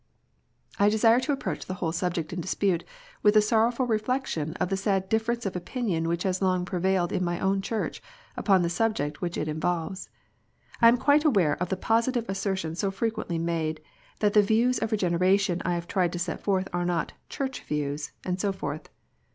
I 0.79 0.89
desire 0.89 1.19
to 1.19 1.31
approach 1.31 1.67
the 1.67 1.75
whole 1.75 1.91
subject 1.91 2.33
in 2.33 2.41
dispute 2.41 2.83
with 3.21 3.35
a 3.37 3.39
sorrowful 3.41 3.85
recollection 3.85 4.53
of 4.55 4.69
the 4.69 4.75
sad 4.77 5.09
difference 5.09 5.45
of 5.45 5.55
opinion 5.55 6.07
which 6.07 6.23
has 6.23 6.41
long 6.41 6.65
prevailed 6.65 7.11
in 7.11 7.23
my 7.23 7.39
own 7.39 7.61
Church 7.61 8.01
upon 8.35 8.63
the 8.63 8.69
subject 8.71 9.21
which 9.21 9.37
it 9.37 9.47
involves. 9.47 10.09
I 10.81 10.87
am 10.87 10.97
quite 10.97 11.23
aware 11.23 11.55
of 11.61 11.69
the 11.69 11.77
positive 11.77 12.27
assertions 12.27 12.79
so 12.79 12.89
fre 12.89 13.09
quently 13.09 13.39
made, 13.39 13.79
that 14.21 14.33
the 14.33 14.41
views 14.41 14.79
of 14.79 14.91
Regeneration 14.91 15.61
I 15.65 15.75
have 15.75 15.85
tried 15.85 16.13
to 16.13 16.17
set 16.17 16.39
forth 16.41 16.67
are 16.73 16.83
not" 16.83 17.13
Church 17.29 17.61
views," 17.61 18.11
and 18.25 18.41
so 18.41 18.51
forth. 18.51 18.89